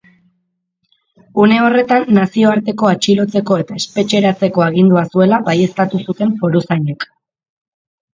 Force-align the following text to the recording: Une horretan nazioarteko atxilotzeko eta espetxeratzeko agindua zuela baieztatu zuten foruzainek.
Une 1.41 1.57
horretan 1.65 2.07
nazioarteko 2.17 2.89
atxilotzeko 2.91 3.57
eta 3.63 3.77
espetxeratzeko 3.81 4.63
agindua 4.69 5.03
zuela 5.11 5.39
baieztatu 5.51 6.01
zuten 6.07 6.33
foruzainek. 6.41 7.07